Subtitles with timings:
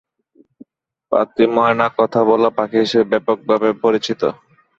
[1.11, 4.21] পাতি ময়না কথা বলা পাখি হিসেবে ব্যাপকভাবে পরিচিত।